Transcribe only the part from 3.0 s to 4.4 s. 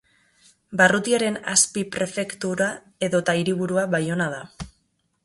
edota hiriburua Baiona